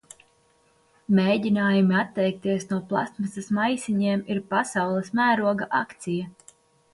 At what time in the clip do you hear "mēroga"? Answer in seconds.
5.21-5.71